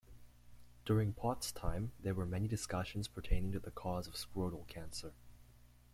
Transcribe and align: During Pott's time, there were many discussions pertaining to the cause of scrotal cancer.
During 0.83 1.13
Pott's 1.13 1.51
time, 1.51 1.91
there 1.99 2.15
were 2.15 2.25
many 2.25 2.47
discussions 2.47 3.07
pertaining 3.07 3.51
to 3.51 3.59
the 3.59 3.69
cause 3.69 4.07
of 4.07 4.15
scrotal 4.15 4.67
cancer. 4.67 5.13